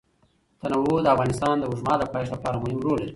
تنوع 0.61 0.97
د 1.03 1.07
افغانستان 1.15 1.55
د 1.57 1.63
اوږدمهاله 1.67 2.05
پایښت 2.13 2.31
لپاره 2.35 2.57
مهم 2.63 2.79
رول 2.85 2.95
لري. 3.01 3.09